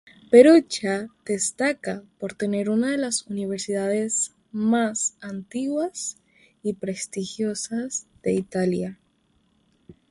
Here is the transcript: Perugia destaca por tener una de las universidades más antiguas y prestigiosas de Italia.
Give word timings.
Perugia 0.31 1.09
destaca 1.25 2.03
por 2.17 2.33
tener 2.33 2.71
una 2.71 2.89
de 2.89 2.97
las 2.97 3.27
universidades 3.27 4.33
más 4.51 5.15
antiguas 5.21 6.17
y 6.63 6.73
prestigiosas 6.73 8.07
de 8.23 8.33
Italia. 8.33 8.99